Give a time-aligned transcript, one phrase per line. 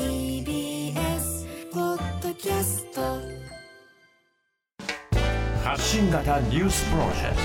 [0.00, 3.00] TBS ポッドキャスト
[5.62, 7.36] 発信型ニュースプロジェク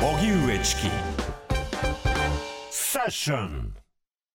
[0.00, 0.82] ト荻上チキ
[2.70, 3.72] セッション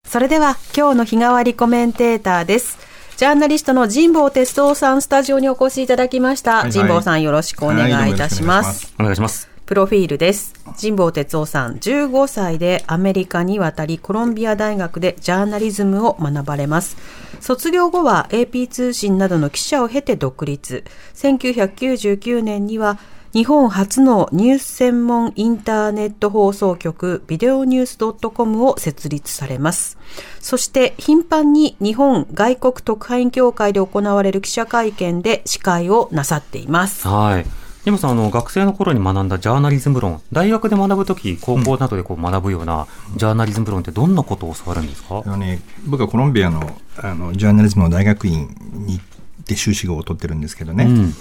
[0.04, 2.78] それでは今日の日替わりコメンテーターです。
[3.16, 6.64] ジャーナリストの神保哲夫さんスタジオにお越しいただきました。
[6.64, 8.94] はい神保さんよろしくお願いいたします。
[9.00, 9.51] お願いします。
[9.72, 10.54] プロフィールです。
[10.82, 16.98] 神保哲夫さん、15歳でアメリカに渡り、コロンビア大学でジャーナリズムを学ばれます。
[17.40, 20.84] 卒業後は AP 通信などの記者を経て独立。
[21.16, 23.00] 1999年には
[23.32, 27.98] 日本初のニュース専門インターネット放送局ビデオニュース
[28.30, 29.98] .com を設立されます。
[30.42, 37.08] そして頻繁に日本外国特派員協会で行われる記者会見で司会をなさっています。
[37.08, 37.61] はい。
[37.86, 45.24] でもさん、あの、学生の頃に学んだジャーナリズム論、大学で学ぶとき、高校などでこう学ぶようなジャーナリズム論ってどんなことを教わるんですか？
[45.26, 51.14] あのね、僕はコロンビアのあのジャーナリズムの大学院に行って修士号を取ってるんですけどね、うん。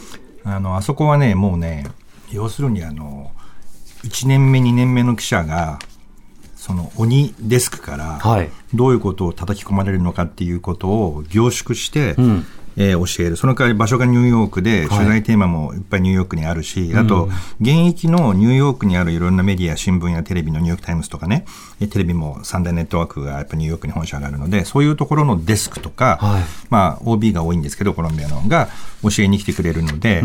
[0.45, 1.87] あのあそこはね、もうね、
[2.31, 3.31] 要するにあの
[4.05, 5.79] 1年目、2年目の記者が、
[6.57, 8.51] その鬼デスクからはい。
[8.75, 12.45] どういうことを叩き込まれるのかっていうことを凝縮して、ん
[12.77, 13.37] えー教える。
[13.37, 17.29] その代わり場所がニューヨークで、取材テーマもいっぱいニューヨークにあるし、あと、
[17.61, 21.45] 現役のニューヨークにあるいろんなメディア、新聞やテレビのニューヨークタイムズとかね、
[21.81, 26.43] えテレビもサンデーネットワークがやっぱニューヨークに本社があるので、そういうところのデスクとか、はい。
[26.69, 28.69] まあ、OB が多いんですけど、コロンビアのが
[29.03, 30.23] 教えに来てくれるので、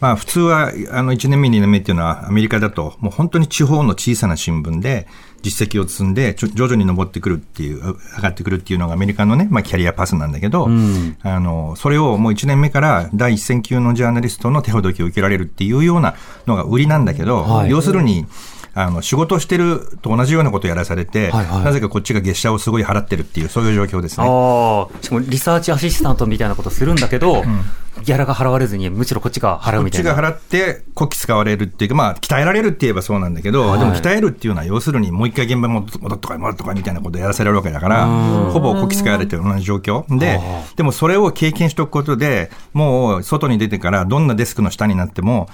[0.00, 5.06] まあ、普通は、あの、1年目、2年目っていうのは、アメリカだと、もう本当に地方の小さな新聞で、
[5.42, 10.68] 実績を積んで、徐々に上ってくるっていう、上がってくるっていうのがアメリカのね、まあ、キャリアパスなんだけど、
[11.22, 16.14] あの、それをもう1年目から第一線級のジャーナリストの手ほどきを受けられるっていうような
[16.46, 17.70] のが売りなんだけど、はい。
[17.70, 18.26] 要するに、
[18.74, 21.64] あの、仕事をしてると同じようなことをやらされて、はいはい。
[21.64, 24.26] なぜかこっちが月謝をすごい払ってるっていう、そういう状況ですね。
[24.28, 27.44] ああ、しかもリサーチアシスタントみたいなことするんだけど、
[28.02, 30.12] ギャラが払われずに、むしろこっちが払うこっみたいな。
[30.12, 38.06] ちが払って、こき使われるっていうか、まあ、鍛えられるって言えばそうなんだけど、はいでも鍛えるっていうのは、要するにもう一回現場に戻っとかい、戻っとかいみたいなことをやらせられるわけだから、
[38.52, 40.18] ほぼこき使われてる同じ状況。
[40.18, 40.40] で、
[40.76, 45.48] でもそれを経験しておくことで、もう外に出てから、どんなデスクの下になっても、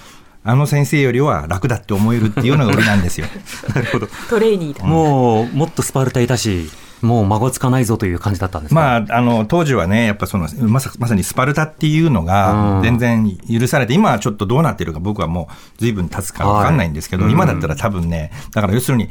[0.46, 3.26] あの先生よりは楽だって思えるっていうのが売りなんですよ。
[3.74, 4.08] なるほど。
[4.28, 4.84] トレーニーだ。
[4.84, 6.70] もう、もっとスパルタいたし、
[7.04, 8.80] もう孫つかないぞという感じだったんですか？
[8.80, 12.26] まあ、あの、当時はね、やっぱその、まさまさにスパルタっていうのうん。
[12.26, 17.32] が全然許されて、今はちょっとどうなってるか僕はもう随分経つかわかんないんですけど、はい。
[17.32, 19.10] 今だったら多分ね、だから要するに、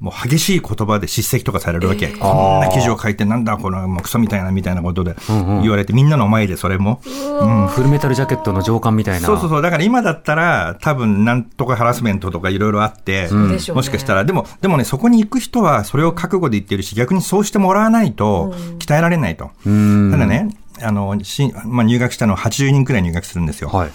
[0.00, 2.08] もう激しい言葉で叱責とかされるわけ。
[2.08, 5.14] こんな記事を書いてなんだこのもうクソみたいなみたいなことで
[5.62, 7.00] 言われて、みんなの前でそれも。
[7.06, 9.26] うんフルメタルジャケットの上官みたいな。
[9.26, 9.62] そうそうそう。
[9.62, 19.46] だから今だったら、多分なんとかハラスメントとかいろいろあって、うねもしかしたら、でも、でもね、そこに行く人はそれを覚悟で言ってるし、逆にそうしてもらわないと鍛えられないと。
[19.64, 20.50] ただね、
[20.82, 23.68] あの、しまあ、入学したのは80人くらい入学するんですよ。
[23.68, 23.90] はい。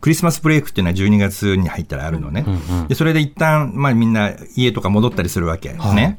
[0.00, 2.44] クリスマスブレイクっていうのは12月に入ったらあるのね。
[2.88, 5.72] で、それで一旦、まあみんな家とか戻ったりするわけ。
[5.72, 6.18] ね。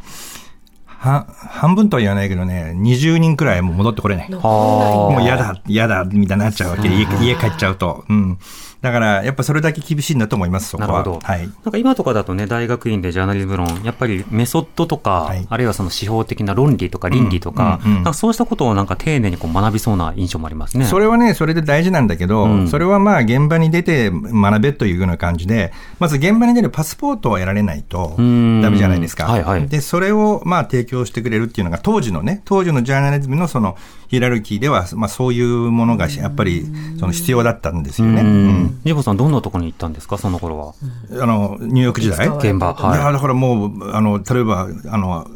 [0.85, 4.29] は、半分とは言わないけどね、20人くらいもう戻ってこれない。
[4.29, 6.89] もう嫌だ、嫌だ、みたいになっちゃうわけ。
[6.89, 8.03] 家家帰っちゃうと。
[8.09, 8.37] うん。
[8.81, 10.89] だから、やっぱそれだけ厳しいんだと思います、そこは。
[10.89, 11.19] なるほど。
[11.21, 11.41] はい。
[11.41, 20.85] なんか今とかだとね、大学院でジャーナリズム論、やっぱりメソッドとか、はいあるいはその司法的な論理とか倫理とか、うんうんうんなんかそうしたことをなんか丁寧にこう学びそうな印象もありますね。
[20.85, 29.25] それはね、それで大事なんだけど、うんそれはまあ現場に出て学べというような感じで、まず現場に出るパスポートを得られないとんダメじゃないですか。
[29.25, 33.75] はいはいで、それをまあ提供してくれるっていうのが当時のね、当時のジャーナリズムのその
[34.07, 36.65] ヒエラルキーでは、まあそういうものがやっぱり
[36.99, 38.21] その必要だったんですよね。
[38.21, 38.68] ううんん。
[38.85, 39.31] ジボさん、どん。
[39.31, 39.93] なところに行ったん。
[39.93, 40.73] ですか、その頃は。
[41.21, 42.75] あの、ニューヨーク時代現場。
[42.79, 45.27] いや、はだからもう、あの、例えば、あの、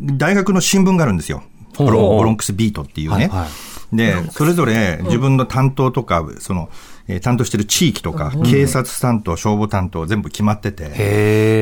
[0.00, 1.16] 大学の新聞があるん。
[1.16, 1.42] ですよ。
[1.76, 3.14] ほうブロロンクスビートっていうね。
[3.14, 3.46] はいは
[3.92, 6.68] で、それぞれ自分の担当とか、その、
[7.10, 10.88] えー担当してる地域とか、警察担当、消防担当、全部決まってて。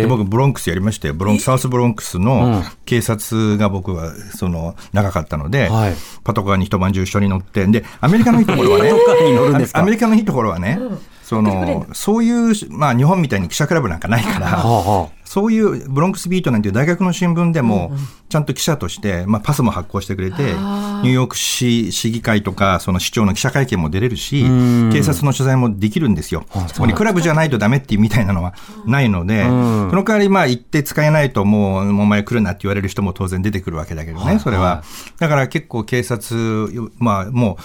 [0.03, 1.15] で僕、ブロンクスやりましたよ。
[1.15, 2.25] ブロンクス、サウスブロンクスうん。
[2.25, 5.95] の警察が僕は、その、長かったので、はい。
[6.25, 8.93] パトカーに一晩中一緒に乗って、で、アメリカのいいところはね、
[9.73, 10.79] アメリカのいいところはね、
[11.23, 17.93] その、そういう、まあ、日本みたいに記者クラブなんかないから、はあはあそういうブロンクスビートなんていう大学の新聞でも、
[18.31, 24.43] ちゃんと記者として、まあ、パスも発行してくれて、ニューヨーク市市議会とか、その市長の記者会見も出れるし、
[24.91, 26.47] 警察の取材もできるんですよ。
[26.69, 28.55] そこにクラブじゃないとダメっていうみたいなのは
[28.87, 34.83] ないので、その代わり、まあ、行って使えないと、もう、もうお前来るなって言われる人も当然出てくるわけだけどね、それは。
[35.19, 37.59] だから結構警察、まあ、も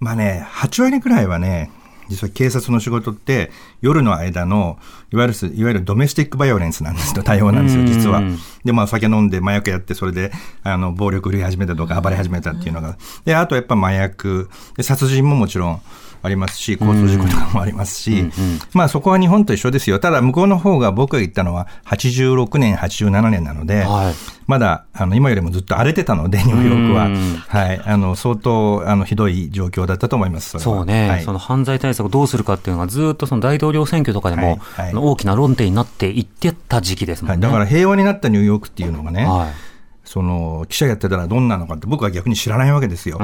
[0.00, 1.70] う、まあね、8割くらいはね、
[2.12, 3.50] 実は警察の仕事って
[3.80, 4.78] 夜の間の
[5.12, 8.22] いわゆるいわゆるドメスティックバイオレンスなんですよ対応なんですよ実は。
[8.64, 10.30] でまあ酒飲んで麻薬やってそれで
[10.62, 12.98] あの暴力振り始めたとか暴れ始めたっていうのが。
[13.24, 14.50] であとやっぱ麻薬。
[14.76, 15.82] で殺人ももちろん
[16.22, 18.30] ありますし、交通事故とかもありますし、
[18.72, 19.98] まあそこは日本と一緒ですよ。
[19.98, 27.08] ただ向こうの方が僕が言ったのは86年、87年なので、はいまだあの今よりもずっと荒れてたので、ニューヨークは。
[27.48, 27.80] はい。
[27.84, 30.58] あの、相当あのひどい状況だったと思います。
[30.58, 37.46] そね、はいその犯罪対策をどうするかっていうのがずっとその大統領選挙とかでも、はいはい大きな論点になっていってた時期ですもはい、んね。
[37.46, 39.71] だから平和になったニューヨークっていうのがね、はい。
[40.04, 43.18] その記者やってたらどんなのかって僕は逆に知らないわけですよ。
[43.18, 43.22] 記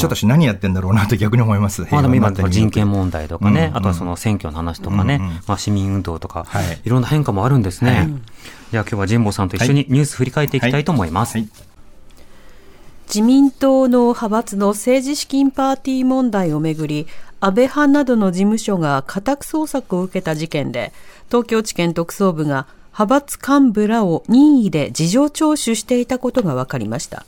[0.00, 1.86] 者たち何やってんだろうなと逆に思います。
[1.90, 5.32] まあでも今人権問題とかね、うんあとはその選挙の話とかね、うんうん。
[5.46, 6.80] まあ市民運動とか、はい。
[6.84, 7.90] いろんな変化もあるんですね。
[7.90, 8.06] はい。
[8.72, 11.38] じゃあ今日は神保さんと一緒にニュース振り返っていきたいと思います。
[11.38, 11.48] はい。
[13.06, 17.06] 自民党の派閥の政治資金パーティー問題をめぐり、
[17.38, 20.92] 安倍派などの事務所が家宅捜索を受けた事件で、
[21.28, 22.66] 東京地検特捜部が
[22.98, 27.26] 派閥幹部らを任意で事情聴取していたことが分かりました。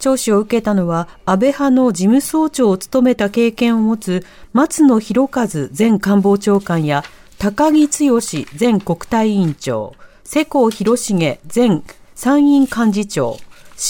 [0.00, 7.04] 聴取を受けたのは、安倍派の事務総長を務めた経験を持つ松野博一前官房長官や
[7.38, 8.20] 高木剛
[8.58, 9.94] 前国対委員長、
[10.24, 11.82] 世耕弘成前
[12.16, 13.38] 参院幹事長、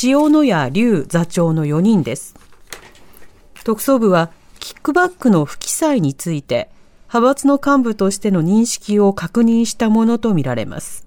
[0.02, 2.34] 塩野谷隆座長の4人です。
[3.64, 6.68] 特捜部は、キックバックの不記載について、
[7.14, 11.06] 派閥の幹部としての認識を確認したものとみられます。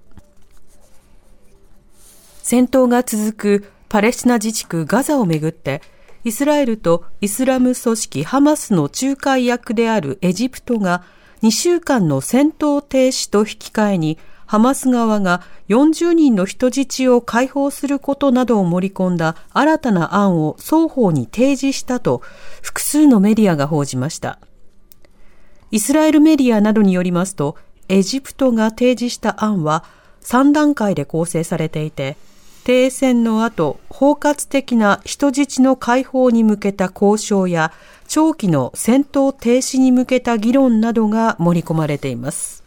[2.42, 5.82] 戦闘が続くパレスチナ自治区ガザをめぐって、
[6.24, 11.04] イスラエルとイスラム組織ハマスの仲介役であるエジプトが
[11.42, 22.22] 2週間の戦闘停止と引き換えにハマス側が40人の人質を解放することなどを盛り込んだ新たな案を双方に提示したと
[22.62, 24.38] 複数のメディアが報じました。
[25.70, 27.56] イスラエルメディアなどによりますと、
[27.88, 29.84] エジプトが提示した案は
[30.22, 32.16] 3段階で構成されていて、
[32.64, 37.72] 停戦の後、包括的な人質の解放に向けた交渉や、
[38.08, 42.62] 長期の戦闘停止に向けた議論などが盛り込まれています。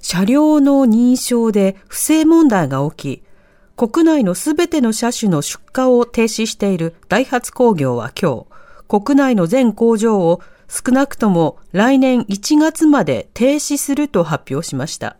[0.00, 3.22] 車両の認証で不正問題が起き、
[3.76, 8.57] 国内のすべての車種の出荷を停止しているダイハツ工業は今日、
[8.88, 15.16] 国内の全工場を少なくとも来年1月まで停止すると発表しました。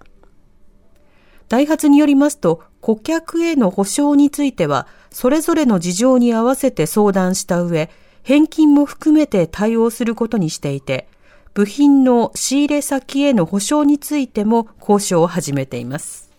[1.49, 7.91] ダイハツによりますと、顧客への保証については、それぞれの事情に合わせて相談した上、
[8.23, 11.09] 返金も含めて対応することにしていて、
[11.55, 16.31] 部品の仕入れ先への保証についても交渉を始めています。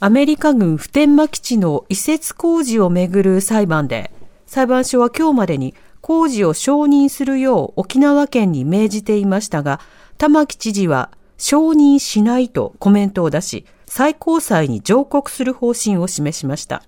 [0.00, 4.10] アメリカ軍普天間基地の移設工事をめぐる裁判で、
[4.48, 9.78] 裁判所は今日までに工事を承認するよう沖縄県に命じていましたが、
[10.16, 16.82] 玉城知事は承認しないとコメントを出し、最高裁に上告する方針を示しました。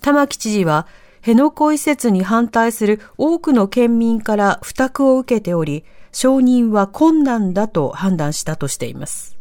[0.00, 0.88] 玉城知事は、
[1.20, 9.36] 辺野古移設に反対する多くの県民から負託を受けており、承認は困難だと判断したとしています。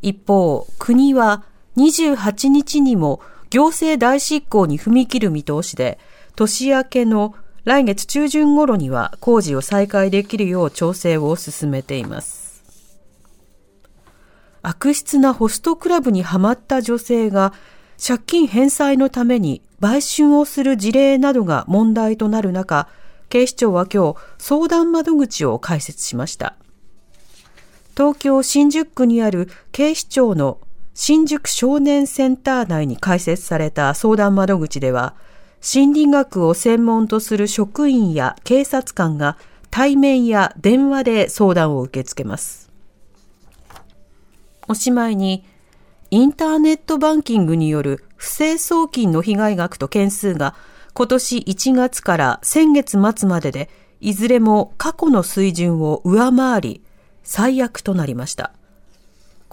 [0.00, 1.44] 一方、国は
[1.76, 3.20] 28日にも
[3.54, 6.00] 行政代執行に踏み切る見通しで、
[6.34, 12.64] 年明けの来月中旬頃には工事を再開できるよう調整を進めています。
[14.62, 17.52] 悪質なホストクラブにはまった女性が
[18.04, 22.88] 借金返済のために売春をする事例などが問題となる中、
[23.28, 26.56] 警視庁は今日相談窓口を開設しました。
[27.96, 30.58] 東京新宿区にある警視庁の
[30.94, 35.14] 新宿少年センター内に開設された相談窓口では、
[35.60, 39.36] 心理学を専門とする職員や警察官が
[39.70, 42.70] 対面や電話で相談を受け付けます。
[44.68, 45.44] おしまいに、
[46.12, 50.54] インターネットバンキングによる不正送金の被害額と件数が
[50.92, 53.68] 今年1月から先月末までで
[54.00, 56.82] いずれも過去の水準を上回り
[57.24, 58.52] 最悪となりました。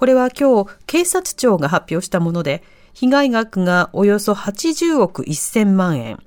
[0.01, 6.17] これは今日警察庁が発表したもので被害額がおよそ80億1000万円。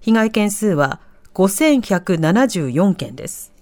[0.00, 1.00] 被害件数は
[1.34, 3.52] 5174件です。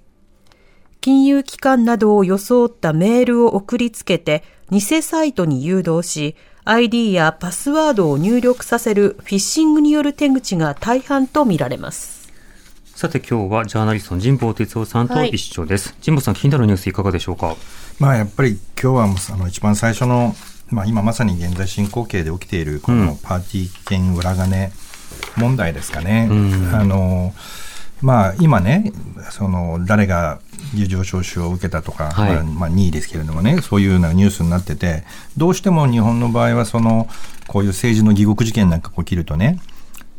[1.03, 12.20] 金融機関などを装ったメールを送りつけて、偽サイトに誘導し、ID やパスワードを入力させるフィッシングによる手口が大半とみられます。
[13.01, 15.95] さて今日はジャーナリストの神保哲夫さんと一緒です。
[16.05, 17.57] 神保さん気になるニュースいかがでしょうか？
[17.99, 20.35] まあやっぱり今日はもうあの一番最初の、
[20.69, 24.71] まあ、今まさに現在進行形で起きているこのパーティー券裏金
[25.39, 26.29] 問題ですかね。
[26.75, 27.33] あの
[28.03, 28.93] まあ、今ね、
[29.31, 30.39] その誰が
[30.75, 32.35] 事情聴取を受けたとか、はい。
[32.35, 35.05] まあまあ、2位ですけれどもね、そういうようなニュースになってて、
[35.39, 37.09] どうしても日本の場合はその、
[37.47, 39.59] こういう政治の疑獄事件なんか起きるとね、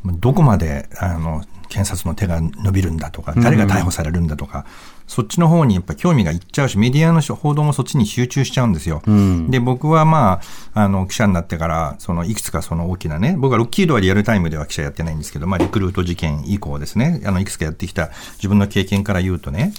[0.03, 4.65] どこまであの検察の手が伸びるんだとか、誰が逮捕されるんだとか、
[5.07, 9.01] そっちの方にやっぱ興味がいっちゃうし、メディアの報道もそっちに集中しちゃうんですよ。
[9.49, 10.41] で、僕はま
[10.73, 19.73] あ、あの、記者になってから、その、いくつかその大きなね、僕はロッキードはリアルタイムでは記者やってないんですけど、まあ、リクルート事件以降ですね、あの、いくつかやってきた自分の経験から言うとね、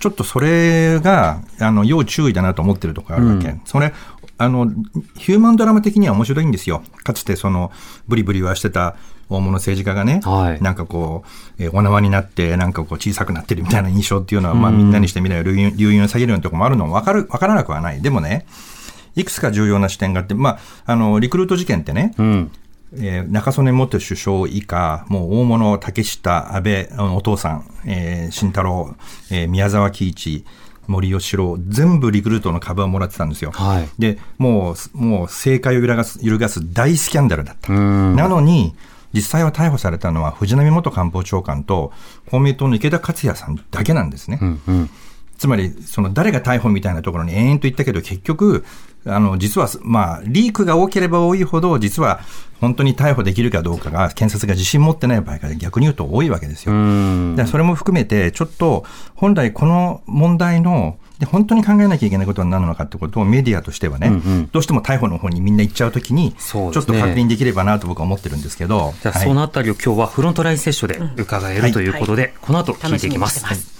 [0.00, 3.54] ちょっとそれが、あの、要注意だなと思ってるところあるわけ。
[3.66, 3.92] それ、
[4.38, 4.70] あの、
[5.18, 6.82] ヒューマンドラマ的には面白いんですよ。
[7.04, 7.70] かつてその、
[8.08, 8.96] ブリブリはしてた
[9.30, 11.24] 大物政治家がね、はいなんかこ
[11.58, 18.02] う、えーお縄になって、なんかこう小さくなってるみたいな印象っていうのは、まあみんなにしてみれば流飲流飲を下げるようなところもあるのもわかる、わからなくはない。
[18.02, 18.44] でもね、
[19.16, 22.50] いくつか重要な視点があって、まあ、あの、リクルート事件ってね、うん。
[22.96, 28.94] えー中曽根元首相以下、もう大物、竹下、安倍、お父さん、えー慎太郎、
[29.30, 30.44] えー宮沢喜一、
[30.88, 33.52] 森喜朗、全部リクルートの株をもらってたんですよ。
[33.52, 37.72] はいで、もう、もう政界を揺るがす、揺るがす大スキャンダルだった。
[37.72, 38.74] なのに、
[39.12, 41.92] 実際は逮捕されたのは藤波元官房長官と
[42.30, 44.38] 公明党の池田克也さんだけなんですね。
[45.40, 48.62] つまり、その誰が逮捕みたいなところに延々と言ったけど、結局、
[49.06, 52.20] あの、実は、まあ、リークが多ければ多いほど、実は、
[52.60, 56.74] 本当に逮捕できるかどうかが、検察が自信持ってない場合が逆に言うと多いわけですよ。
[57.36, 64.12] でそれも含めて、ちょっと、本来この問題の、で本当に考えなきゃいけないことは何なのかってことをメディアとしてはね、
[64.52, 73.79] どうしても逮捕の方にみんな行っちゃうときに、ちょっと確認できればなと僕は思ってるんですけど、じゃあはいそのあたりを今日はフロントラインセッションで伺えるということで、この後聞いていきます。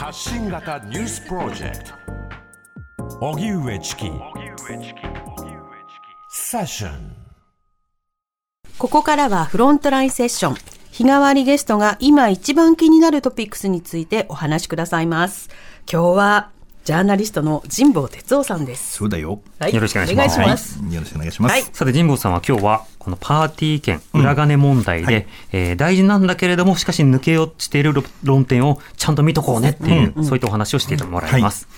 [0.00, 4.10] 発信型ニュースプロジェクト荻上チキ
[6.30, 7.16] セッション
[8.78, 10.56] ここからはフロントラインセッション。
[10.90, 15.50] 日替わりゲストが今一番気になるトピックスについてお話しくださいます。
[15.80, 16.50] 今日は
[16.84, 18.94] ジャーナリストの神保哲夫さんです。
[18.94, 19.40] そうだよ。
[19.58, 20.94] はいよろしくお願いしますお願い。
[20.94, 21.52] よろしくお願いします。
[21.52, 31.68] はいさて、神保さんは今日は、このパーティー券、裏金問題で、えー大事なんだけれども、しかし抜け落ちている論論点をちゃんと見とこうねっていう、そういったお話をしてもらいます。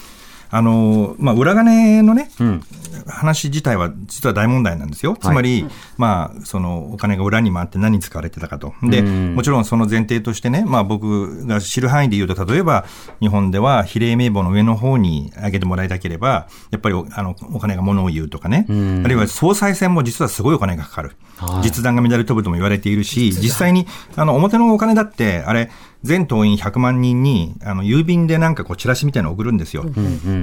[0.55, 2.63] あのまあ、裏金のね、ん。
[3.07, 5.17] 話自体は実は大問題なんですよ。
[5.19, 5.67] つまり、
[5.97, 8.75] まあ、そのお金が裏に回って何に使われてたかと。
[8.83, 12.85] で、もちろんその前提としてね、まあ僕が知る範囲で言うと、例えば
[13.21, 18.73] 日本では比例名簿の上の方に上げてもらいたければ、やっぱりおあのお金が物を言うとかね、あ
[19.09, 21.17] るいは総裁選も実はすごいお金がかかる。
[21.63, 25.71] 実弾が乱れ飛ぶとも言われているし、実際に、あの、表のお金だって、あれ、
[26.03, 29.85] 全党員100万人に、あの、郵便でなんかこう、チラシみたいなの送るんですよ。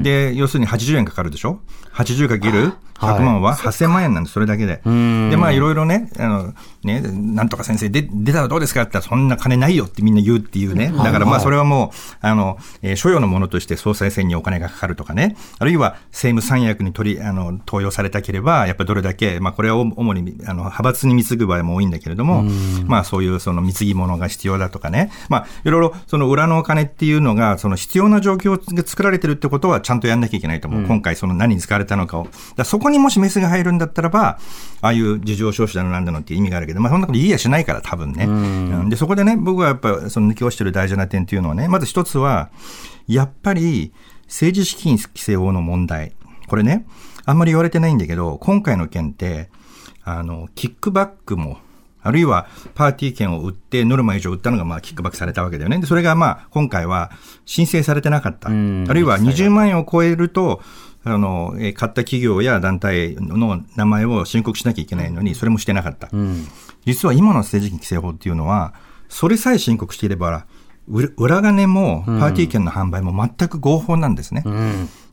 [0.03, 1.59] で、要するに80円かかるでしょ
[1.93, 4.81] ?80 かける100万は8000万円なんです、それだけで。
[4.85, 8.81] で、まあ、いろいろね、あの、ね、なんとか先生、で、出たらどうですか？
[8.81, 10.91] って言ったら、そんな金ないよってみんな言うっていうね。
[10.95, 15.37] だからまあ、それはもう、あの、えー所与のものとして総裁選にお金がかかるとかね。
[15.59, 22.43] あるいは、政務三役に取り、あの、登用されたければ、やっぱりどれだけ、まあ、これは主に、あの、派閥に貢ぐ場合も多いんだけれども、
[22.85, 25.09] まあ、そういうその貢ぎ物が必要だとかね。
[25.29, 30.85] まあ、いろいろ、その裏のお金っていうのが、その必要な状況が作られてるってことは、ちゃんとやんなきゃいけないと思う。
[30.85, 32.27] 今回、その何に使われたのかを。
[32.55, 34.39] だそこにもしメスが入るんだったらば、
[34.81, 38.25] ああいう事情聴取だのなんだのっていう意味があるけど、まあ、そんなこと言いやしないから、多分ね。
[38.25, 42.49] うんで、そこでね、僕はやっぱ、その抜き落ちてる大事な点っていうのはね、まず一つは、
[43.07, 43.91] やっぱり、
[44.27, 46.13] 政治資金規正法の問題。
[46.47, 46.85] これね、
[47.25, 49.49] あんまり言われてないんだけど、今回の件って、
[50.03, 51.57] あの、キックバックも、
[52.01, 55.79] あるいはパーティー券を売って、ノルマ以上売ったのがまあキックバックされたわけだよね。
[55.79, 57.11] で、それがまあ今回は
[57.45, 58.49] 申請されてなかった。
[58.49, 60.61] あんるいは20万円を超えると、
[61.03, 66.09] あの、えー買った企業や団体の名前を申告しなきゃいけないのに、それもしてなかった。
[66.85, 68.73] 実は今の政治資金規正法っていうのは、
[69.09, 70.45] それさえ申告していれば、
[70.89, 74.43] う裏金もパーティー券の販売も全く合法なんですね。
[74.45, 74.55] やっ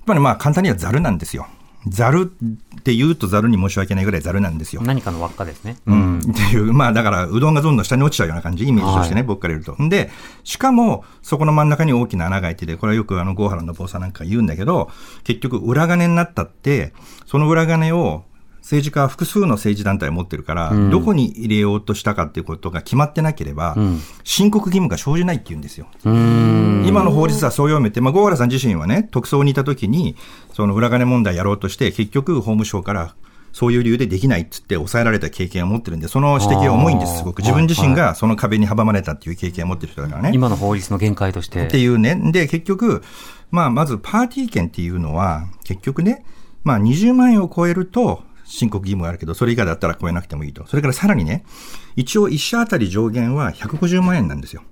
[0.07, 1.47] ぱりまあ簡単にはザルなんですよ。
[1.89, 4.83] ザルって言うとザルに申し訳ないぐらいザルなんですよ。
[4.83, 5.77] 何かの輪っかですね。
[5.87, 6.19] うん。
[6.19, 9.77] っていう、まあだから、うどんがどんどん下に落ちちゃうような感じ、イメージとしてね、僕から言うと。
[9.89, 10.11] で、
[10.43, 14.91] しかも、そこの真ん中に大きな穴が開いてて、これはよくあの、ゴーハラの坊さんなんか言うんだけど、
[15.23, 16.93] 結局、裏金になったって、
[17.27, 18.25] その裏金を、
[18.67, 23.77] 政治家は複数の政治団体を持ってるから、どこに入れようとしたかっていうことが決まってなければ、
[24.25, 25.87] 申告義務が生じないって言うんですよ。
[26.05, 30.17] 今の法律はそう読めて、まあ、ゴーハラさん自身はね、特捜にいたときに、
[30.53, 33.15] その裏金問題やろうとして、結局、法務省から、
[33.53, 37.43] そういう理由でできないっつって抑えられた経験を持ってるんで、その指摘は重いんです、すごく。
[37.43, 40.33] 自分自身がその壁に阻まれたっていう経験を持ってる人だからね。
[40.35, 41.67] 今の法律の限界として。
[41.67, 42.21] っていうね。
[42.33, 43.05] で、結局、
[43.53, 46.25] まあ、まずパーティー券っていうのは、結局ね、
[46.65, 50.67] まあ、20万円を超えると、申告義務があるけど、それ以下だったら超えなくてもいいと。
[50.67, 51.45] それからさらにね、
[51.97, 54.63] 一応一社あたり上限は150万円なんですよ。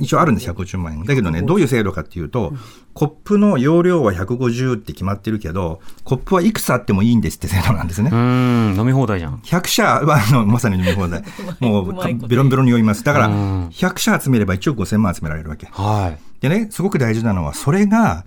[0.00, 1.04] 一応あるんです、150万円。
[1.04, 2.52] だけどね、どういう制度かっていうと、
[2.92, 8.10] コップの容量は150って決まってるけど、コップはいくつあってもいいんですって制度なんですね。
[8.12, 9.36] うん、飲み放題じゃん。
[9.38, 11.24] 100社は、あの、まさに飲み放題。
[11.60, 13.02] もう、ベロンベロンに酔います。
[13.02, 15.68] だから、100社集めれば1億5000万集められるわけ。
[15.70, 16.18] はい。
[16.40, 18.24] でね、すごく大事なのは、それが、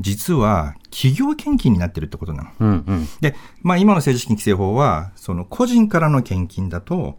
[0.00, 2.50] 実は、企業献金になってるってことなの。
[2.58, 3.08] うんうん。
[3.20, 7.18] で、まあ今の政治資金規正法は、その個人からの献金だと、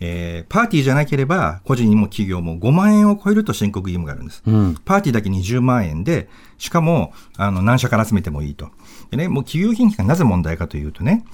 [0.00, 4.42] えー、パーティーじゃなければ、個人にも企業も5万円を超えると申告義務があるんです。
[4.84, 8.70] パーティーだけ20万円で、しかも、あの、何社から集めてもいいと。
[9.10, 11.24] でね、もう企業献金がなぜ問題かというとね、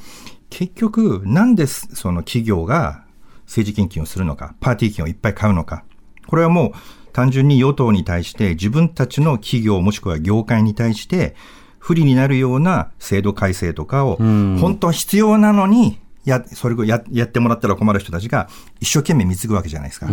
[0.48, 3.04] 結局、なんでその企業が
[3.44, 5.84] 政治献金をするのか、パーティー券をいっぱい買うのか。
[6.26, 6.72] これはもう
[7.14, 11.34] 単純に与党に対して自分たちの企業もしくは業界に対して
[11.78, 18.48] 不利になるような制度改正とかを、本当は必要なのに、や、それをややってもらったら困る人たちが
[18.80, 20.08] 一生懸命貢ぐわけじゃないですか。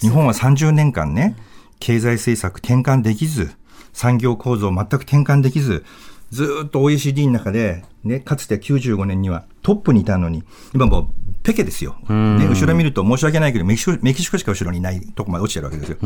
[0.00, 1.36] 日本は30年間ね、
[1.78, 3.52] 経済政策転換できず、
[3.92, 5.84] 産業構造全く転換できず、
[6.30, 10.42] ずーっと OECD の中で、ね、かつて95年にはトップにいたのに、
[10.74, 11.08] 今もう
[11.46, 11.94] ペケですよ。
[12.08, 15.98] ね、後ろ見ると申し訳ないけど、メキシコ、メキシコしか後ろにいないとこまで落ちてるわけですよ。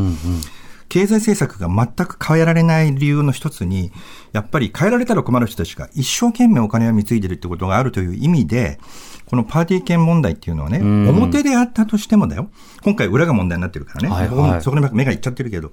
[0.91, 3.91] 経済政策が全く変えられない理由の一つに、
[4.33, 8.79] やっぱり変えられたら困る人たちが一生懸命お金を貢いでるってことがあるという意味で、
[9.25, 12.51] このパーティー券問題っていうのはね、表であったとしてもだよ。
[12.83, 14.09] 今回裏が問題になってるからね。
[14.09, 15.73] はいはいそこに目がいっちゃってるけど、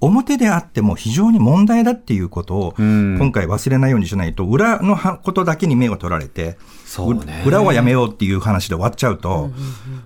[0.00, 6.56] 表であっても非常に問題だっていうことを、今回忘れないようにしないと、裏のはことだけに目を取られて、
[7.26, 9.50] ね裏はやめようっていう話で終わっちゃうと、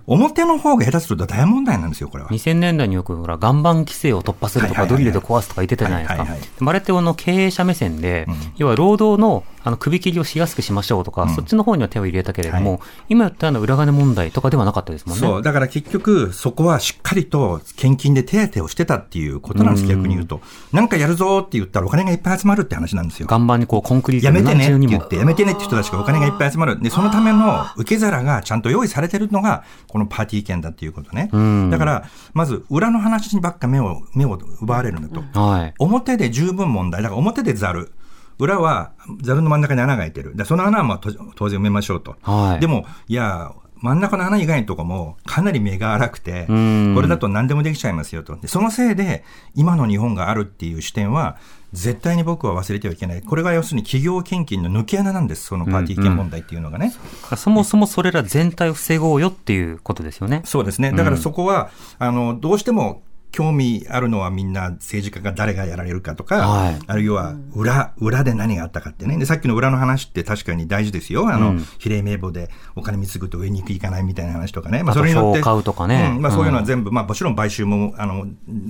[0.07, 2.29] 表の方が下手すると大問題なんですよ、これは。
[2.29, 6.21] 2000年代によくほら岩盤規制を突破するとか、はいはいはいはいドリルで壊すとか言ってたじゃないですか。
[6.21, 15.25] はいはいはいでもあれってあの経営者目線で、要は労働のあの首切りをしやすくしましょうとか、そっちの方には手を入れたけれども、はい今やったような裏金問題とかではなかったですもんね。
[15.25, 15.41] そう。
[15.41, 20.41] だから結局、そこはしっかりと献金で手当をしてたっていうことなんです、逆に言うと。
[20.71, 23.27] なんかやるぞって言ったらお金がいっぱい集まるって話なんですよ。
[23.29, 26.72] 岩盤にこうコンクリートのやめてねって言って、やめてねって人たちがお金がいっぱい集まる。
[26.75, 31.29] で、そのための受け皿がちゃんと用意されてるのが、このパーティー券だっていうことね。
[31.69, 35.23] だから、まず、裏の話にばっか目を、目を奪われるのと。
[35.39, 35.73] はい。
[35.79, 37.01] 表で十分問題。
[37.01, 37.91] だから表でザル。
[38.39, 40.35] 裏はザルの真ん中に穴が開いてる。
[40.35, 42.15] でその穴はまあと当然埋めましょうと。
[42.21, 43.51] はいでも、いや、
[43.83, 48.37] 真ん中の穴以外のとこもかなり目が荒くて、んこれだと何でもできちゃいますよと。
[48.37, 51.35] でそのせいで、今の日本があるっていう視点は、
[51.73, 53.21] 絶対に僕は忘れてはいけない。
[53.21, 55.47] これが要するに企業献金の抜け穴なんです。
[55.47, 56.93] そのパーティー券問題っていうのがね。
[57.35, 60.43] そもそもそれら全体を防ごうよっていうことですよね。
[60.45, 60.93] そうですね。
[60.93, 61.69] だからそこは、
[61.99, 63.01] あの、どうしても
[63.33, 69.17] 興味あるのはみんな政治家が誰がやられるかとか、はいあるいは裏、裏で何があったかってね。
[69.17, 71.27] で、さっきの裏の話って確かに大事ですよ。
[71.33, 74.83] あの、比例名簿でお金貢ぐと上に行かないみたいな話とかね。
[74.83, 75.41] まあとそれによって。
[75.41, 78.27] 買うとかねうんまあそういうのはうん全部、まあもちろん買収も、あの、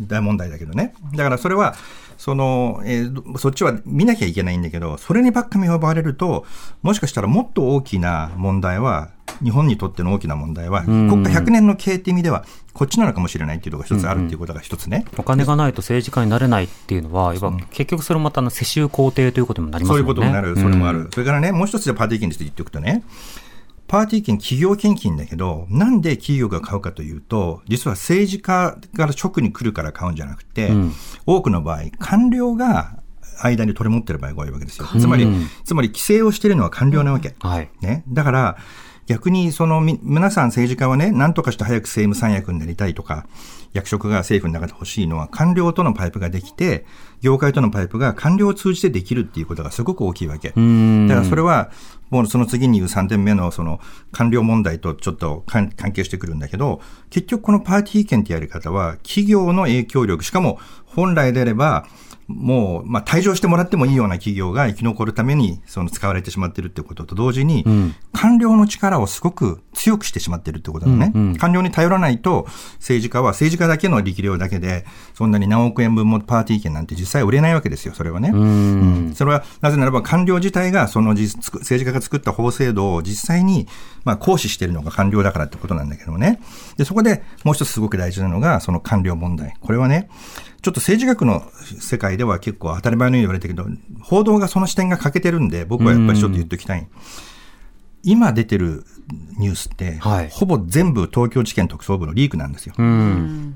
[0.07, 0.93] 大問題だけどね。
[1.13, 1.75] だからそれは、
[2.17, 6.45] その、えーどそっちは見なきゃいけないんだけど、それにばっか目を奪われると、
[6.81, 9.09] もしかしたらもっと大きな問題は、
[9.43, 15.05] 日本にとっての大きな問題は、国家100年の経営って意味では、こっちなのかもしれないっていうのが一つあるっていうことが一つね。
[15.17, 17.33] お金がないと政治家になれないっていうのは、
[17.71, 19.99] 結局それもまた世襲皇帝ということにもなりますそう。
[19.99, 20.99] いうことになる、それもある。
[20.99, 23.03] うんそれからね、もう一つじゃパーティー券について言っておくとね、
[23.87, 30.71] パーティー券企業献金だけど、なんで企業が買うかというと、実は政治家から直に来るから買うんじゃなくて、
[31.25, 32.97] 多くの場合、官僚が
[33.41, 34.87] 間に取り持ってる場合が多いわけですよ。
[34.99, 35.27] つまり、
[35.63, 37.35] つまり規制をしているのは官僚なわけ。
[37.39, 37.69] はい。
[37.81, 38.03] ね。
[38.07, 38.57] だから、
[39.07, 43.25] 逆にそのみ皆さん政治家はね、何とかして早く政務三役になりたいとか、
[43.73, 46.85] 役職が政府の中で欲しいのは官僚とのパイプができて、
[47.21, 50.49] 業界とのパイプが官僚を通じてできるっていうことがすごく大きいわけ。
[50.49, 51.71] だからそれは、
[52.09, 53.79] もうその次に言う3点目のその
[54.11, 61.87] 官僚問題とちょっと関関係してくるんだけど、結局このパーティー券ってやり方は、企業の影響力、しかも本来であれば、
[62.27, 67.65] もう、まあ、退場してもらってもいいような企業が生き残るために、その使われてしまっているってことと同時に、
[68.13, 71.11] 官僚の力をすごく強くしてしまっているってことだね。
[71.37, 72.47] 官僚に頼らないと、
[72.79, 78.29] 政治家は政治家だけの力量だけで、そんなに何億円分もパーティー券なんて実際売れないわけですよ、それはね。
[78.33, 83.67] うんそれは、なぜならば官僚自体が、その実政治家が作った法制度を実際に、
[84.05, 86.39] まあ、行使しているのが官僚だからってことなんだけどもね。
[86.77, 89.55] で、そこでもう一つすごく大事なのが、その官僚問題。
[89.61, 90.09] これはね、
[90.63, 91.43] ちょっと政治学の
[91.79, 93.67] 世界では結構当たり前のように言われてるけど、
[94.01, 96.87] 報道がその視点が欠けてるんで、僕はやっぱりちょっと言っておきたい。
[98.01, 98.85] 今出てる
[99.37, 102.75] ニュースって、はいほぼ全部東京地検特捜部のリークなんですよ。
[102.77, 103.55] うん。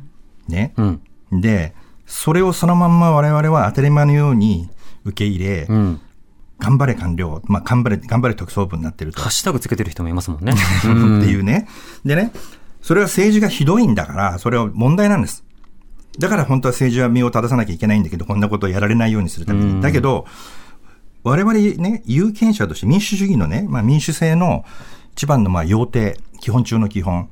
[0.49, 0.73] ね。
[0.75, 1.01] うん。
[1.31, 1.73] で、
[2.05, 4.69] それをそのまんま我々は当たり前のように
[5.05, 6.01] 受け入れ、うん。
[6.59, 9.21] 頑張れ官僚、まあ、頑張れ、頑張れ特捜部になってると。
[9.21, 10.51] ハッシュタグつけてる人もいますもんね。
[10.51, 10.57] って
[11.31, 11.69] いうね。
[12.03, 12.33] でね、
[12.81, 15.45] それは政治がひどいんだから、それは問題なんです。
[16.17, 19.81] だから本当は政治は身を正さなきゃいけないんだけど、こんなことをやられないようにするために。
[19.81, 20.25] だけど、
[21.23, 24.65] 我々ね、有権者として民主主義のね、まあ民主制の
[25.13, 27.29] 一番のまあ要諦、基本中の基本。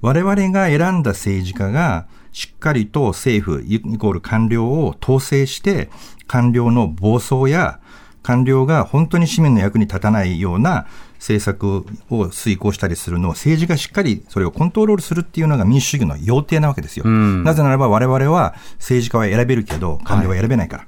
[0.00, 5.90] 我々が選んだ政治家が、しっかりと政府、イコール官僚を統制して、
[6.26, 7.80] 官僚の暴走や、
[8.22, 10.86] 官僚が本当に市民の役に立たないような
[11.22, 17.04] 政策を遂行したりするのを政治がしっかりそれをコントロールするっていうのが民主主義の要諦なわけですよ。
[17.06, 20.86] なぜならば我々は政治家は選べるけど官僚は選べないから。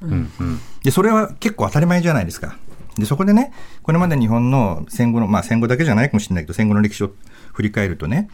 [0.83, 2.57] で、それは結構当たり前じゃないですか。
[2.99, 3.53] で、そこでね、
[3.85, 7.13] これまで日本の戦後の、まあ戦後だけじゃないかもしれないけど、戦後の歴史を
[7.53, 8.29] 振り返るとね、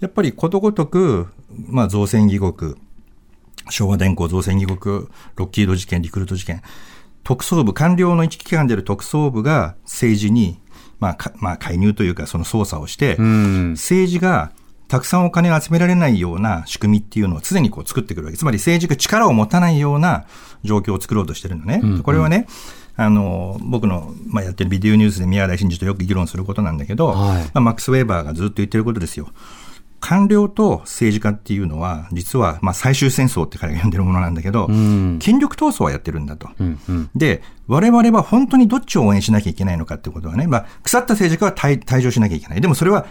[0.00, 1.28] やっぱりことごとく、
[1.68, 2.74] まあ造船義国、
[3.70, 6.62] 昭和電工造船義国、ロッキード事件、リクルート事件、
[7.22, 10.60] 特捜部、官僚の一機関である特捜部が政治に、
[11.04, 14.52] まあ、かまあ、介入というか、その捜査をして、政治が
[14.88, 18.38] たくさんお金を集められないような仕組みっていうのを常にこう作ってくるわけ。
[18.38, 20.24] つまり政治が力を持たないような
[20.62, 21.82] 状況を作ろうとしてるのね。
[22.02, 22.46] これはね、
[22.96, 29.28] あの、僕の、まあ、やってるビデオニュースで宮台真司とよく議論することなんだけど、はいまあ、マックス・ウェーバーがずっと言ってることですよ。
[30.04, 36.50] 官僚と政治家っていうのは、実は、まあ、最終戦争って彼が呼んでるものなんだけど、権力闘争はやってるんだと。
[37.14, 42.60] で、我々は本当にどっちを応援しなきゃいけないのかってことはね、まあ、腐った政治家は退退場しなきゃいけない。
[42.60, 43.06] でもそれは、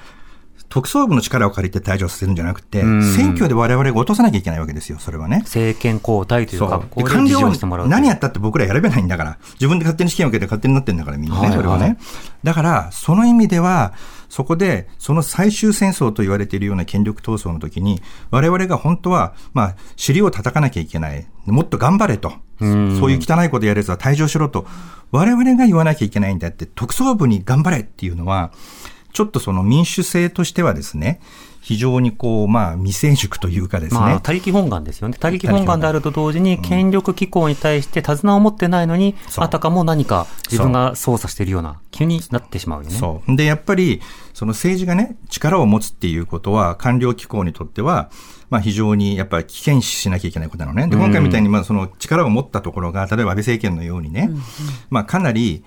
[0.69, 5.39] 特捜部の力を借りて退場させるんじゃなくて、選挙で我々が落とさなきゃいけないわけですよ、それはね。
[5.45, 11.83] 政権交代という格好でで官僚事情してもらう何やったって僕ら選べないんだから、自分で勝手に試験を受けて勝手になってんだからみんなね、はいそれはね。
[11.83, 11.97] はい
[12.43, 13.93] だから、その意味では、
[14.33, 21.27] そこで、その最終戦争と言われているような権力闘争の時に、我々が本当は、まあ、尻を叩かなきゃいけない。
[21.45, 22.33] もっと頑張れと。
[22.59, 24.65] そういう汚いことやるやつは退場しろと。
[25.11, 28.51] 我々が言わなきゃいけないんだって、特捜部に頑張れっていうのは、
[29.13, 31.19] ちょっとその民主制としてはですね、
[31.63, 33.99] 非常にこう、まあ、未成熟というかですね。
[33.99, 35.15] まあ、他力本願ですよね。
[35.17, 42.95] 他力本願であると同時に、権力機構に対して手綱を持ってないのに、そうあたかも何か自分が操作しているような気になってしまうよね。
[42.95, 43.35] そう。
[43.37, 44.01] で、やっぱり、
[44.33, 48.09] その政治がね、力を持つっていうことは、官僚機構にとっては、
[48.49, 50.87] まあ非常にやっぱり危険視しなきゃいけないことなのね。
[50.89, 54.29] で、今回みたいに、まあその力を持ったところが、例えば安倍政権のようにね、
[54.89, 55.63] まあかなり、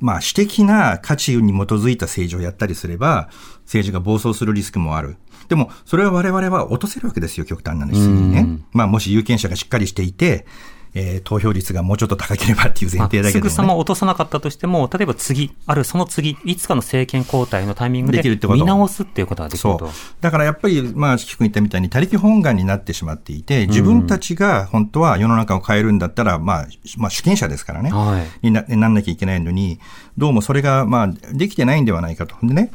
[0.00, 3.28] まあ私的な価値に基づいた政治をやったりすれば、
[3.64, 5.16] 政治が暴走するリスクもある。
[5.48, 8.60] でも、それは我々は落とせるわけですよ、極端な話にね。
[8.72, 10.46] まあもし有権者がしっかりしていて、
[10.94, 13.50] えー投票率がもうちょっと高ければっていう前まあ提だけども、ね。
[13.50, 19.90] すぐさま落とさなかったとしても、例えば次、あるいはその次、いつかの政権交代のタイミングで見直すっていうことができると。。
[20.20, 29.78] だからやっぱり、まあ、四季君言ったみたいに、他力本願になってしまっていて、自分たちが本当は世の中を変えるんだったら、まあ、まあ、主権者ですからね、はいにななんなきゃいけないのに、
[30.18, 32.34] どうもそれが、まあ、できてないんではないかと。
[32.42, 32.70] でね、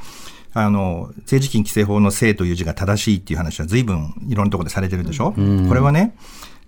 [0.54, 6.15] あの、政治金規正法の正という字が正しいっていう話は随分いろんなところでされてるでしょ、これはね、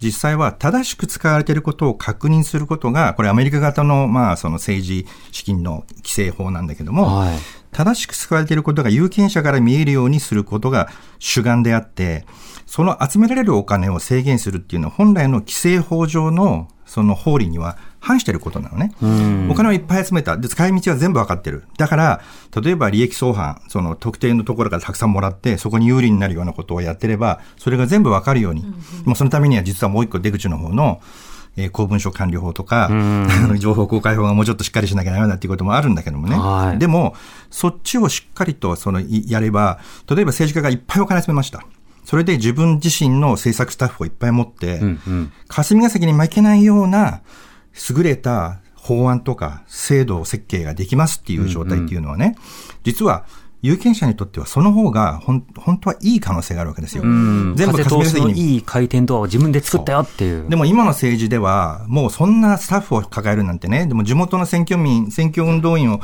[0.01, 7.37] 実際は正しく使われていることを確認することが、これアメリカ型の、まあ、その政治資金の規正法なんだけども、はい。
[7.71, 12.25] 正しく使われていることが有権者から見えるようにすることが主眼であって、
[12.65, 18.93] その集められるお金を制限するっていうのは本来の規正法上のその法理には反していることなのね。
[19.49, 20.37] お金をいっぱい集めた。
[20.37, 21.63] で、使い道は全部わかってる。
[21.77, 22.21] だから、
[22.61, 28.61] 例えば利益相反、その特定のところからたくさんもらって、そこに有利になるようなことをやってれば、それが全部わかるように。
[28.61, 28.67] で
[29.05, 31.01] もそのためには実はもう一個出口の方の、
[31.57, 36.37] えー公文書管理法とか、 あの情報公開法がもうちょっとしっかりしなきゃダメだっていうこともあるんだけどもね。
[36.37, 37.15] はいでも、
[37.49, 41.63] そっちをしっかりとそのいやれば、例えば政治家がいっぱいお金集めました。
[42.05, 44.81] それで自分自身の政策スタッフをいっぱい持って、
[45.49, 47.21] 霞が関に負けないような
[47.89, 52.37] 優れた法案とか制度設計ができますっていう状態っていうのはね、
[52.83, 53.25] 実は
[53.61, 57.03] 有権者にとってはその方がほん本当はいい可能性があるわけですよ。
[57.03, 57.55] うん。
[57.55, 60.47] 全部風通しのいい回転ドアを自分で作ったよっていう。
[60.47, 66.01] でも今の政治では、もうそんなスタッフを抱えるなんてね、でも地元の選挙民、選挙運動員を、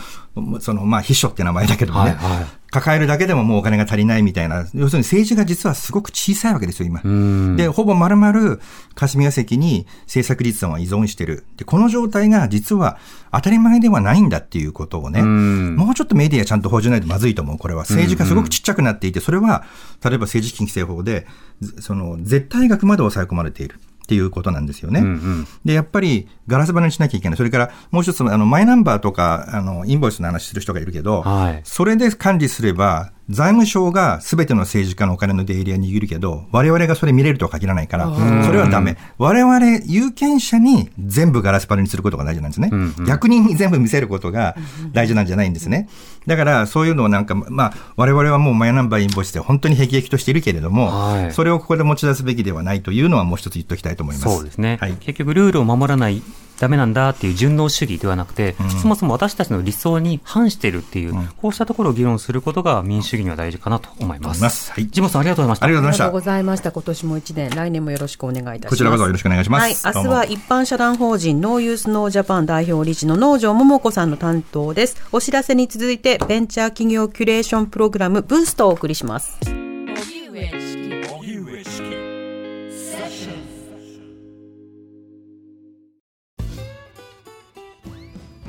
[0.60, 7.02] その、まあ、秘書って名前だけどもね、はいはい抱えるだけでももうお金が足りないみたいな、要するに政治が実はすごく小さいわけですよ、今。
[7.02, 8.58] んで、ほぼ丸々
[8.96, 11.46] 霞が関に政策立案は依存してる。
[11.56, 12.98] で、この状態が実は
[13.32, 17.58] 当たり前ではないんだっていうことをね、んもうちょっとメディアちゃんと報じないとまずいと思う。
[17.60, 19.66] これは政治がすごくちっちゃくなっていて、それは、
[20.04, 21.28] 例えば政治資金規正法で、
[21.62, 23.80] ずその、絶対額まで抑え込まれている。
[24.04, 25.00] っていうことなんですよね。
[25.00, 27.38] うんうんで、やっぱりガラス張りにしなきゃいけない。
[27.38, 38.14] それからもう一つ、あの、マイナンバーとか、あの、インボイスの話する人がいるけど、はいそれで管理すれば、財務省が全ての政治家のお金の出入りは握るけど、我々がそれ見れるとは限らないから、
[38.46, 38.98] それはダメ。
[39.18, 42.70] 我々、有権者に全部ガラス張りにすることが大事なんですね。
[43.08, 44.56] 役人に全部見せることが
[44.92, 45.88] 大事なんじゃないんですね。
[46.28, 54.36] だから、そういうのをなんか、まあ、我々はもうマイナンバーインボイスで本当に辟易としているけれども、はいそれをここで持ち出すべきではないというのはもう一つ言っておきたいと思います。
[54.36, 54.94] そうですね、はい。
[55.00, 56.22] 結局ルールを守らない
[56.64, 64.38] ダメなんだっていう順応主義ではなくて、そもそも私たちの理想に反しているっていう、こうしたところを議論することが民主主義には大事かなと思います。
[64.38, 65.66] 思いますはいジモさんありがとうございました。
[65.66, 66.26] ありがとうございましたありがとうご。
[66.26, 66.72] ざいました。
[66.72, 68.70] 今年も一年、来年もよろしくお願いいたします。
[68.70, 74.96] こちらこそよろしくお願いしますはい、明日は一般社団法人ノーユースノージャパン代表理事の農場桃子さんの担当です。
[75.12, 79.73] お知らせに続いて、ベンチャー企業キュレーションプログラムブーストをお送りします。